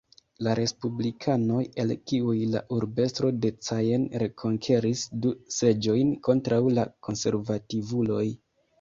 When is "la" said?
0.45-0.53, 2.55-2.63, 6.81-6.91